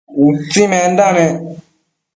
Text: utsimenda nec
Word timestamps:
utsimenda 0.27 1.05
nec 1.15 1.35